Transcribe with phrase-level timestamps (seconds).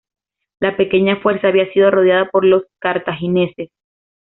[0.59, 3.69] La pequeña fuerza había sido rodeada por los cartagineses.